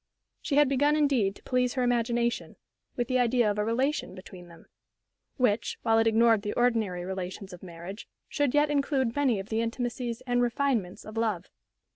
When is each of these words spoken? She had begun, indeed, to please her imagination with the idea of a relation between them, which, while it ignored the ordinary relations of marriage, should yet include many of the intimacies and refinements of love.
She 0.41 0.55
had 0.55 0.67
begun, 0.67 0.95
indeed, 0.95 1.35
to 1.35 1.43
please 1.43 1.75
her 1.75 1.83
imagination 1.83 2.55
with 2.95 3.07
the 3.07 3.19
idea 3.19 3.51
of 3.51 3.59
a 3.59 3.63
relation 3.63 4.15
between 4.15 4.47
them, 4.47 4.65
which, 5.37 5.77
while 5.83 5.99
it 5.99 6.07
ignored 6.07 6.41
the 6.41 6.53
ordinary 6.53 7.05
relations 7.05 7.53
of 7.53 7.61
marriage, 7.61 8.07
should 8.27 8.55
yet 8.55 8.71
include 8.71 9.15
many 9.15 9.39
of 9.39 9.49
the 9.49 9.61
intimacies 9.61 10.21
and 10.21 10.41
refinements 10.41 11.05
of 11.05 11.17
love. 11.17 11.51